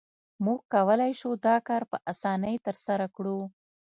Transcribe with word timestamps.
موږ 0.45 0.59
کولای 0.73 1.11
شو 1.19 1.29
دا 1.45 1.55
کار 1.67 1.83
په 1.91 1.97
اسانۍ 2.11 2.55
ترسره 2.65 3.05
کړو 3.15 3.39